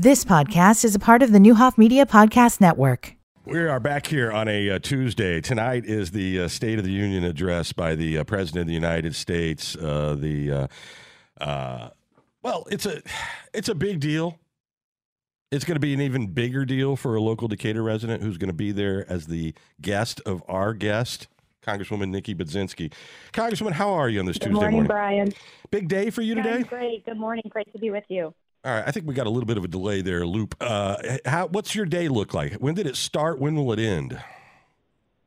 [0.00, 3.16] This podcast is a part of the Neuhoff Media Podcast Network.
[3.44, 5.40] We are back here on a uh, Tuesday.
[5.40, 8.74] Tonight is the uh, State of the Union address by the uh, President of the
[8.74, 9.74] United States.
[9.74, 10.66] Uh, the uh,
[11.42, 11.90] uh,
[12.44, 13.02] well, it's a
[13.52, 14.38] it's a big deal.
[15.50, 18.50] It's going to be an even bigger deal for a local Decatur resident who's going
[18.50, 19.52] to be there as the
[19.82, 21.26] guest of our guest,
[21.60, 22.92] Congresswoman Nikki Budzinski.
[23.32, 24.86] Congresswoman, how are you on this Good Tuesday morning, morning?
[24.86, 25.32] Brian.
[25.72, 26.62] Big day for you I'm today.
[26.62, 27.04] great.
[27.04, 27.42] Good morning.
[27.50, 28.32] Great to be with you.
[28.64, 30.56] All right, I think we got a little bit of a delay there, Loop.
[30.60, 32.54] Uh, how, what's your day look like?
[32.54, 33.38] When did it start?
[33.38, 34.20] When will it end?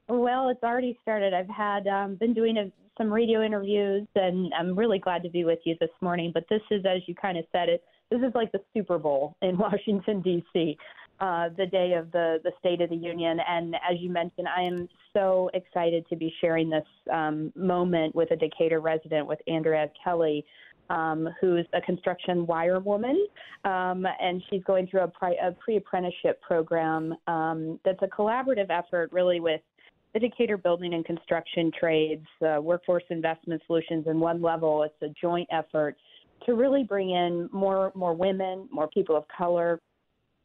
[0.09, 1.33] Well, it's already started.
[1.33, 5.45] I've had um, been doing a, some radio interviews, and I'm really glad to be
[5.45, 6.31] with you this morning.
[6.33, 9.37] But this is, as you kind of said it, this is like the Super Bowl
[9.41, 10.77] in Washington D.C.
[11.21, 14.63] Uh, the day of the the State of the Union, and as you mentioned, I
[14.63, 19.89] am so excited to be sharing this um, moment with a Decatur resident, with Andrea
[20.03, 20.43] Kelly.
[20.91, 23.17] Um, who's a construction wire woman,
[23.63, 29.09] um, and she's going through a, pri- a pre-apprenticeship program um, that's a collaborative effort,
[29.13, 29.61] really with
[30.13, 34.83] the Decatur Building and Construction Trades, uh, Workforce Investment Solutions, and One Level.
[34.83, 35.95] It's a joint effort
[36.45, 39.79] to really bring in more more women, more people of color,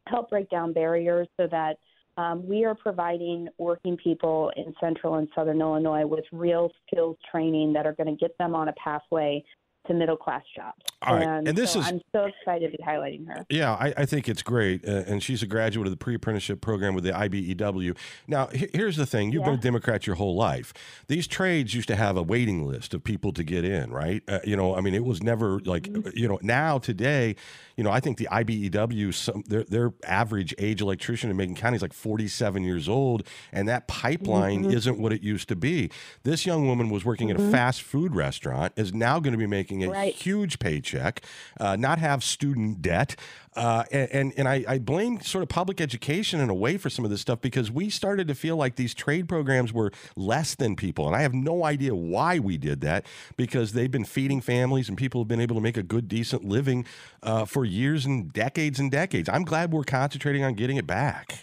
[0.06, 1.78] help break down barriers so that
[2.16, 7.72] um, we are providing working people in central and southern Illinois with real skills training
[7.72, 9.44] that are going to get them on a pathway
[9.88, 10.78] to middle class jobs.
[11.02, 13.44] All right, And, and this so is- I'm so excited to be highlighting her.
[13.50, 14.86] Yeah, I, I think it's great.
[14.86, 17.96] Uh, and she's a graduate of the pre apprenticeship program with the IBEW.
[18.26, 20.72] Now, he- here's the thing you've been a Democrat your whole life.
[21.08, 24.22] These trades used to have a waiting list of people to get in, right?
[24.28, 26.16] Uh, you know, I mean, it was never like, Mm-hmm.
[26.18, 27.36] you know, now today,
[27.76, 31.76] you know, I think the IBEW, some, their, their average age electrician in Macon County
[31.76, 33.22] is like 47 years old.
[33.52, 34.70] And that pipeline Mm-hmm.
[34.72, 35.90] isn't what it used to be.
[36.22, 39.46] This young woman was working at a fast food restaurant, is now going to be
[39.46, 40.14] making a Right.
[40.14, 41.22] huge paycheck,
[41.60, 43.16] uh, not have student debt.
[43.54, 46.90] Uh, and and, and I, I blame sort of public education in a way for
[46.90, 50.54] some of this stuff because we started to feel like these trade programs were less
[50.54, 51.06] than people.
[51.06, 54.98] And I have no idea why we did that because they've been feeding families and
[54.98, 56.84] people have been able to make a good, decent living
[57.22, 59.28] uh, for years and decades and decades.
[59.28, 61.42] I'm glad we're concentrating on getting it back.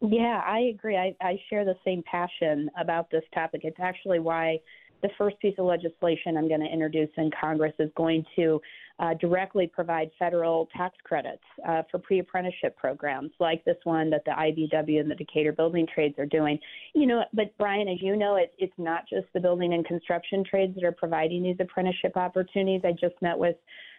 [0.00, 0.96] Yeah, I agree.
[0.96, 3.62] I, I share the same passion about this topic.
[3.64, 4.60] It's actually why
[5.02, 8.60] the first piece of legislation I'm going to introduce in Congress is going to
[9.00, 14.22] uh, directly provide federal tax credits uh, for pre apprenticeship programs like this one that
[14.26, 16.58] the IBW and the Decatur Building Trades are doing.
[16.94, 20.44] You know, but Brian, as you know, it, it's not just the building and construction
[20.44, 22.82] trades that are providing these apprenticeship opportunities.
[22.84, 23.56] I just met with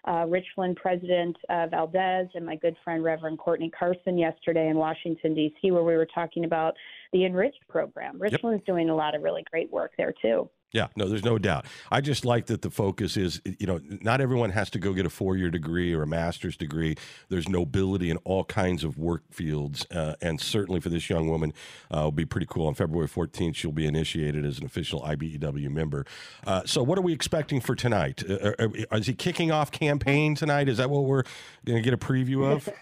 [0.07, 5.33] uh, Richland President uh, Valdez and my good friend Reverend Courtney Carson yesterday in Washington,
[5.33, 6.75] D.C., where we were talking about
[7.13, 8.19] the Enriched program.
[8.19, 10.49] Richland's doing a lot of really great work there, too.
[10.71, 11.65] Yeah, no, there's no doubt.
[11.91, 15.05] I just like that the focus is, you know, not everyone has to go get
[15.05, 16.95] a four year degree or a master's degree.
[17.27, 19.85] There's nobility in all kinds of work fields.
[19.91, 21.53] Uh, and certainly for this young woman,
[21.93, 22.67] uh, will be pretty cool.
[22.67, 26.05] On February 14th, she'll be initiated as an official IBEW member.
[26.47, 28.23] Uh, so, what are we expecting for tonight?
[28.29, 30.69] Uh, uh, is he kicking off campaign tonight?
[30.69, 31.23] Is that what we're
[31.65, 32.69] going to get a preview of?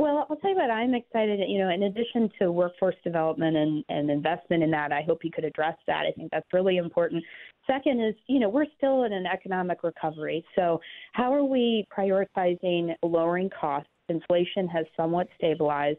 [0.00, 1.40] Well, I'll tell you what, I'm excited.
[1.46, 5.30] You know, in addition to workforce development and, and investment in that, I hope he
[5.30, 6.06] could address that.
[6.08, 7.22] I think that's really important.
[7.66, 10.42] Second is, you know, we're still in an economic recovery.
[10.56, 10.80] So,
[11.12, 13.90] how are we prioritizing lowering costs?
[14.08, 15.98] Inflation has somewhat stabilized.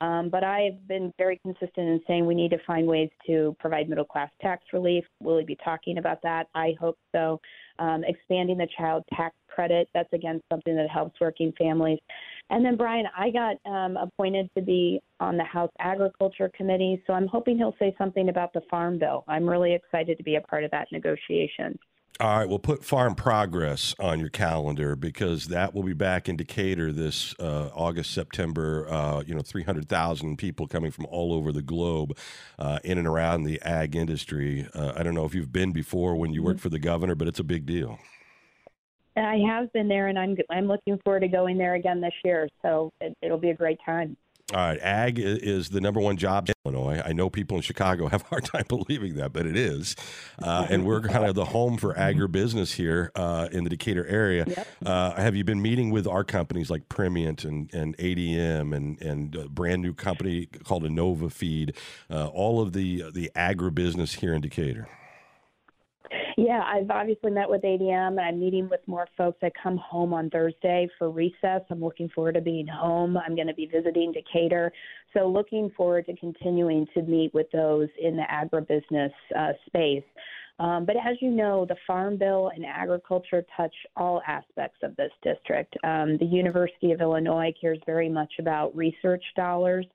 [0.00, 3.86] Um, but I've been very consistent in saying we need to find ways to provide
[3.86, 5.04] middle class tax relief.
[5.20, 6.46] Will he be talking about that?
[6.54, 7.38] I hope so.
[7.78, 11.98] Um, expanding the child tax credit, that's again something that helps working families.
[12.50, 17.12] And then, Brian, I got um, appointed to be on the House Agriculture Committee, so
[17.12, 19.24] I'm hoping he'll say something about the Farm Bill.
[19.28, 21.78] I'm really excited to be a part of that negotiation.
[22.20, 26.36] All right, well, put Farm Progress on your calendar because that will be back in
[26.36, 28.86] Decatur this uh, August, September.
[28.88, 32.16] Uh, you know, 300,000 people coming from all over the globe
[32.58, 34.68] uh, in and around the ag industry.
[34.74, 37.28] Uh, I don't know if you've been before when you worked for the governor, but
[37.28, 37.98] it's a big deal.
[39.16, 42.48] I have been there, and I'm I'm looking forward to going there again this year.
[42.62, 44.16] So it, it'll be a great time.
[44.52, 47.00] All right, ag is the number one job in Illinois.
[47.02, 49.96] I know people in Chicago have a hard time believing that, but it is.
[50.42, 54.44] Uh, and we're kind of the home for agribusiness here uh, in the Decatur area.
[54.46, 54.68] Yep.
[54.84, 59.34] Uh, have you been meeting with our companies like Primient and, and ADM and, and
[59.36, 61.74] a brand new company called Innovafeed,
[62.10, 64.86] uh, all of the, the agribusiness here in Decatur?
[66.36, 69.38] Yeah, I've obviously met with ADM, and I'm meeting with more folks.
[69.42, 71.60] I come home on Thursday for recess.
[71.70, 73.16] I'm looking forward to being home.
[73.16, 74.72] I'm going to be visiting Decatur.
[75.14, 80.04] So, looking forward to continuing to meet with those in the agribusiness uh, space.
[80.58, 85.10] Um, but as you know, the Farm Bill and agriculture touch all aspects of this
[85.22, 85.74] district.
[85.84, 89.86] Um, the University of Illinois cares very much about research dollars.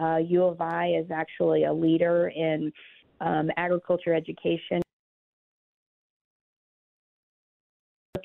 [0.00, 2.72] Uh, U of I is actually a leader in
[3.20, 4.82] um, agriculture education.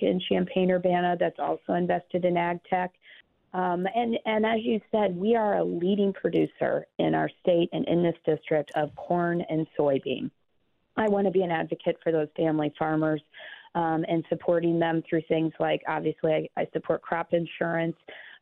[0.01, 2.93] In Champaign Urbana, that's also invested in ag tech.
[3.53, 7.87] Um, and, and as you said, we are a leading producer in our state and
[7.87, 10.29] in this district of corn and soybean.
[10.97, 13.21] I want to be an advocate for those family farmers
[13.75, 17.95] um, and supporting them through things like obviously I, I support crop insurance.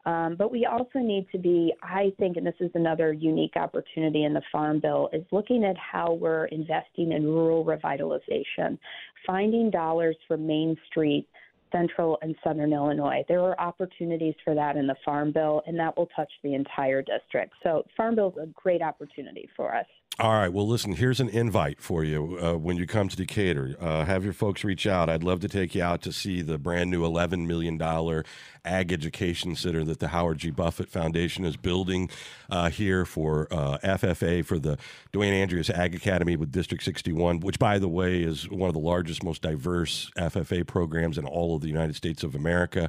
[0.06, 4.26] Um, but we also need to be, I think, and this is another unique opportunity
[4.26, 8.78] in the Farm Bill, is looking at how we're investing in rural revitalization,
[9.26, 11.28] finding dollars for Main Street
[11.74, 13.24] central and southern Illinois.
[13.28, 17.02] There are opportunities for that in the Farm Bill, and that will touch the entire
[17.02, 17.54] district.
[17.64, 19.86] So, Farm Bill is a great opportunity for us.
[20.19, 20.54] All right.
[20.54, 23.75] Well, listen, here's an invite for you uh, when you come to Decatur.
[23.80, 25.10] Uh, have your folks reach out.
[25.10, 27.81] I'd love to take you out to see the brand new $11 million
[28.63, 30.51] ag education center that the Howard G.
[30.51, 32.12] Buffett Foundation is building
[32.51, 34.77] uh, here for uh, FFA, for the
[35.12, 38.80] Dwayne Andreas Ag Academy with District 61, which, by the way, is one of the
[38.80, 42.88] largest, most diverse FFA programs in all of the United States of America.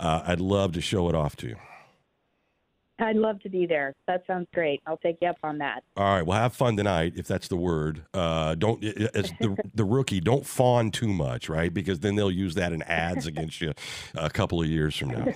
[0.00, 1.56] Uh, I'd love to show it off to you.
[2.98, 3.94] I'd love to be there.
[4.06, 4.80] That sounds great.
[4.86, 5.82] I'll take you up on that.
[5.96, 6.22] All right.
[6.22, 8.04] Well, have fun tonight, if that's the word.
[8.14, 11.74] Uh, don't, as the, the rookie, don't fawn too much, right?
[11.74, 13.72] Because then they'll use that in ads against you
[14.14, 15.26] a couple of years from now.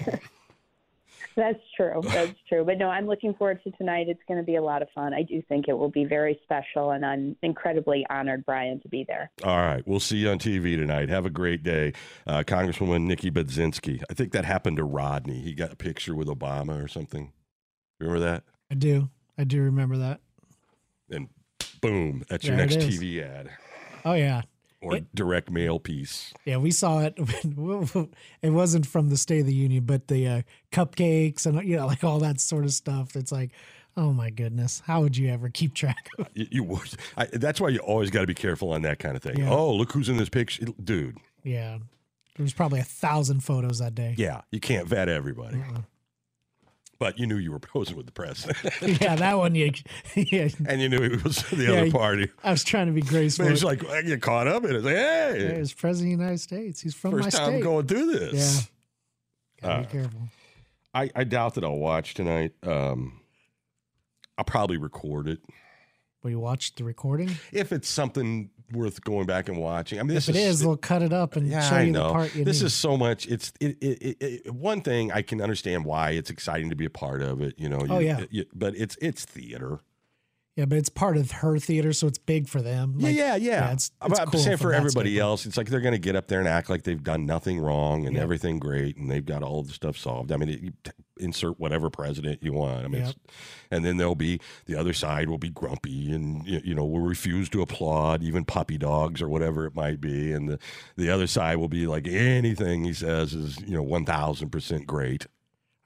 [1.38, 2.00] That's true.
[2.02, 2.64] That's true.
[2.64, 4.08] But no, I'm looking forward to tonight.
[4.08, 5.14] It's going to be a lot of fun.
[5.14, 9.04] I do think it will be very special, and I'm incredibly honored, Brian, to be
[9.06, 9.30] there.
[9.44, 9.86] All right.
[9.86, 11.08] We'll see you on TV tonight.
[11.10, 11.92] Have a great day.
[12.26, 14.02] Uh, Congresswoman Nikki Budzinski.
[14.10, 15.40] I think that happened to Rodney.
[15.40, 17.32] He got a picture with Obama or something.
[17.98, 18.44] Remember that?
[18.70, 19.08] I do.
[19.36, 20.20] I do remember that.
[21.10, 21.28] And
[21.80, 22.84] boom, that's your There it next.
[22.86, 23.50] TV ad
[24.04, 24.42] Oh yeah.
[24.80, 26.32] or It- direct mail piece.
[26.44, 27.18] Yeah, we saw it.
[28.42, 30.42] It wasn't from the State of the Union, but the uh,
[30.72, 33.16] cupcakes and you know, like all that sort of stuff.
[33.16, 33.50] It's like,
[33.96, 36.28] oh my goodness, how would you ever keep track of?
[36.34, 36.94] You, you would.
[37.16, 39.38] I, that's why you always got to be careful on that kind of thing.
[39.38, 39.50] Yeah.
[39.50, 41.16] Oh, look who's in this picture, dude.
[41.42, 41.78] Yeah,
[42.36, 44.14] there was probably a thousand photos that day.
[44.18, 45.56] Yeah, you can't vet everybody.
[45.58, 45.80] Uh-uh.
[47.00, 48.58] But you knew you were posing with the president,
[49.00, 49.54] yeah, that one.
[49.54, 49.70] You,
[50.16, 52.28] yeah, and you knew it was the Yeah, other party.
[52.42, 53.44] I was trying to be graceful.
[53.44, 54.76] But it's like I get caught up in it.
[54.76, 56.80] It's like, hey, There's President of the United States.
[56.80, 57.62] He's from my first time state.
[57.62, 58.68] going through this.
[59.62, 59.68] Yeah.
[59.68, 60.20] Gotta Uh, be careful.
[60.92, 62.52] I, I doubt that I'll watch tonight.
[62.64, 63.20] Um,
[64.36, 65.40] I'll probably record it
[66.24, 67.30] Will you watch the recording?
[67.52, 69.98] if it's something worth going back and watching.
[69.98, 72.08] I mean, this if it is, they'll cut it up and yeah, show you know.
[72.08, 72.66] the part you this need.
[72.66, 73.26] is so much.
[73.26, 74.54] It's it, it, it.
[74.54, 77.54] One thing I can understand why it's exciting to be a part of it.
[77.58, 77.80] You know.
[77.88, 78.24] Oh, you- yeah.
[78.30, 79.80] you- but it's it's theater.
[80.58, 82.98] Yeah, but it's part of her theater, so it's big for them.
[82.98, 83.64] Like, yeah, yeah, yeah.
[83.66, 85.18] it's- it's I'm cool saying for everybody standpoint.
[85.30, 87.60] else, it's like they're going to get up there and act like they've done nothing
[87.60, 88.22] wrong and Yep.
[88.24, 90.32] everything great, and they've got all the stuff solved.
[90.32, 90.90] I mean, it, you t-
[91.20, 92.84] insert whatever president you want.
[92.84, 93.14] I mean, Yep.
[93.70, 97.48] and then there'll be the other side will be grumpy and you know will refuse
[97.50, 100.58] to applaud even puppy dogs or whatever it might be, and the
[100.96, 104.88] the other side will be like anything he says is you know one thousand percent
[104.88, 105.26] great.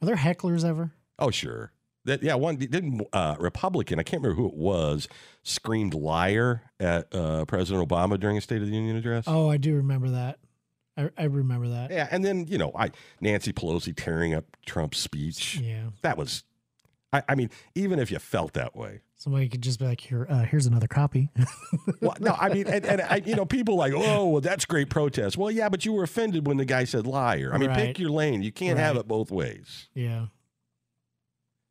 [0.01, 0.93] Are there hecklers ever?
[1.19, 1.73] Oh, sure.
[2.05, 3.99] That yeah, one didn't uh, Republican.
[3.99, 5.07] I can't remember who it was.
[5.45, 9.25] Screamed liar at uh, President Obama during a State of the Union address.
[9.27, 10.39] Oh, I do remember that.
[10.97, 11.91] I, I remember that.
[11.91, 12.91] Yeah, and then you know, I
[13.21, 15.59] Nancy Pelosi tearing up Trump's speech.
[15.63, 15.85] Yeah.
[16.03, 16.43] That was,
[17.13, 19.01] I, I mean, even if you felt that way.
[19.17, 21.31] Somebody could just be like, "Here, uh, here's another copy."
[22.01, 24.91] Well, no, I mean, and, and I, you know, people like, oh, well, that's great
[24.91, 25.37] protest.
[25.39, 27.53] Well, yeah, but you were offended when the guy said liar.
[27.55, 27.79] I mean, Right.
[27.79, 28.43] pick your lane.
[28.43, 29.89] You can't have it both ways.
[29.95, 30.27] yeah.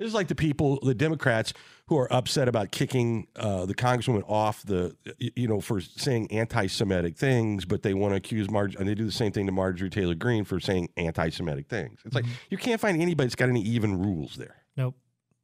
[0.01, 1.53] This is like the people, the Democrats
[1.86, 7.15] who are upset about kicking uh, the congresswoman off the, you know, for saying anti-Semitic
[7.15, 9.91] things, but they want to accuse Marge, and they do the same thing to Marjorie
[9.91, 12.00] Taylor Greene for saying anti-Semitic things.
[12.03, 14.55] It's like you can't find anybody that's got any even rules there.
[14.75, 14.96] Nope.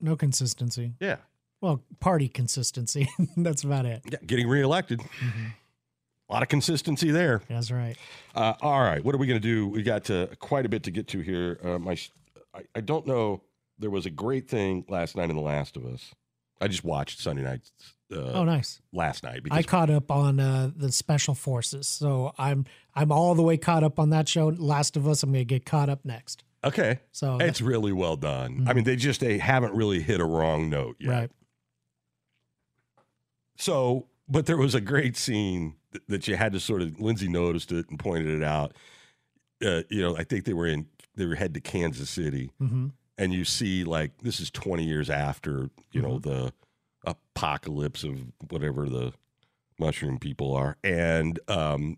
[0.02, 0.94] No consistency.
[1.00, 1.18] Yeah,
[1.62, 3.08] Well, party consistency.
[3.38, 4.02] That's about it.
[4.10, 5.02] yeah getting reelected.
[5.02, 7.44] A lot of consistency there.
[7.48, 7.96] That's right.
[8.34, 9.68] Uh, all right, what are we going to do?
[9.68, 11.60] We got uh, quite a bit to get to here.
[11.64, 11.96] Uh, my,
[12.56, 13.42] I, I don't know.
[13.80, 16.14] There was a great thing last night in The Last of Us.
[16.60, 17.62] I just watched Sunday night
[18.12, 18.82] uh, oh, nice.
[18.94, 22.66] last night I caught up on uh, the special forces, so I'm
[22.96, 24.48] I'm all the way caught up on that show.
[24.48, 25.24] Last of Us.
[25.24, 26.44] I'm going to get caught up next.
[26.64, 28.66] okay, So it's really well done.
[28.68, 31.10] I mean, they just they haven't really hit a wrong note yet.
[31.10, 31.32] right.
[33.58, 37.00] So, but there was a great scene th- that you had to sort of.
[37.00, 38.74] Lindsay noticed it and pointed it out.
[39.64, 42.88] Uh, you know, I think they were in they were head to Kansas City, hmm
[43.18, 46.54] and you see like this is 20 years after you know the
[47.06, 48.20] apocalypse of
[48.50, 49.14] whatever the
[49.80, 51.98] mushroom people are, and um,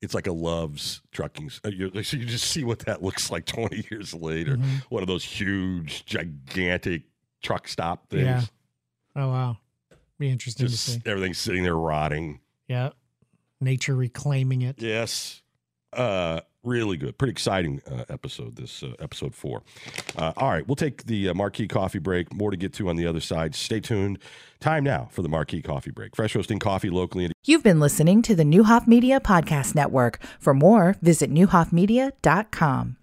[0.00, 1.50] it's like a Love's trucking.
[1.64, 4.56] uh, you- So you just see what that looks like 20 years later.
[4.56, 4.82] Mhm.
[4.90, 7.02] One of those huge, gigantic
[7.42, 8.24] truck stop things.
[8.24, 8.42] Yeah.
[9.16, 9.58] Oh wow,
[10.18, 11.00] be interesting to see.
[11.06, 12.40] everything's sitting there rotting.
[12.68, 12.90] Yeah,
[13.60, 14.80] nature reclaiming it.
[14.80, 15.42] Yes.
[15.96, 17.16] Uh, really good.
[17.16, 19.62] Pretty exciting uh, episode, this uh, episode four.
[20.16, 22.32] Uh, all right, we'll take the uh, marquee coffee break.
[22.32, 23.54] More to get to on the other side.
[23.54, 24.18] Stay tuned.
[24.60, 26.16] Time now for the marquee coffee break.
[26.16, 27.30] Fresh roasting coffee locally.
[27.44, 30.18] You've been listening to the Neuhoff Media Podcast Network.
[30.38, 32.94] For more, visit neuhoffmedia.com.